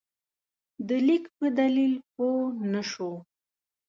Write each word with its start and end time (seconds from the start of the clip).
د 0.87 0.89
لیک 1.07 1.23
په 1.37 1.45
دلیل 1.59 1.93
پوه 2.13 2.39
نه 2.71 2.81
شو. 2.91 3.11